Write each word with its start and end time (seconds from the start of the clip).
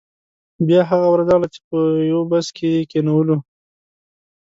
بیا 0.67 0.81
هغه 0.91 1.07
ورځ 1.13 1.27
راغله 1.29 1.47
چې 1.53 1.59
په 1.69 1.77
یو 2.11 2.21
بس 2.31 2.47
کې 2.57 2.67
یې 2.75 2.81
کینولو. 2.91 3.37